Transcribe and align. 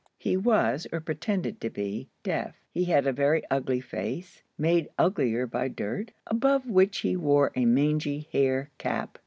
He 0.17 0.35
was, 0.35 0.87
or 0.91 0.99
pretended 0.99 1.61
to 1.61 1.69
be, 1.69 2.09
deaf. 2.23 2.55
He 2.71 2.85
had 2.85 3.05
a 3.05 3.13
very 3.13 3.43
ugly 3.51 3.79
face, 3.79 4.41
made 4.57 4.89
uglier 4.97 5.45
by 5.45 5.67
dirt, 5.67 6.09
above 6.25 6.67
which 6.67 7.01
he 7.01 7.15
wore 7.15 7.51
a 7.55 7.65
mangy 7.65 8.27
hair 8.31 8.71
cap. 8.79 9.19